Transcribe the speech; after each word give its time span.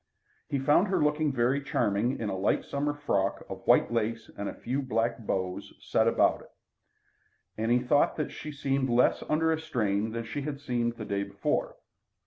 He 0.49 0.57
found 0.57 0.87
her 0.87 0.97
looking 1.03 1.31
very 1.31 1.61
charming 1.61 2.17
in 2.19 2.27
a 2.27 2.35
light 2.35 2.65
summer 2.65 2.95
frock 2.95 3.45
of 3.47 3.61
white 3.67 3.93
lace 3.93 4.29
with 4.29 4.47
a 4.47 4.53
few 4.55 4.81
black 4.81 5.19
bows 5.19 5.71
set 5.79 6.07
about 6.07 6.41
it, 6.41 6.49
and 7.55 7.71
he 7.71 7.77
thought 7.83 8.15
that 8.15 8.31
she 8.31 8.51
seemed 8.51 8.89
less 8.89 9.23
under 9.29 9.51
a 9.51 9.59
strain 9.61 10.09
than 10.11 10.23
she 10.23 10.41
had 10.41 10.59
seemed 10.59 10.93
the 10.93 11.05
day 11.05 11.21
before. 11.21 11.75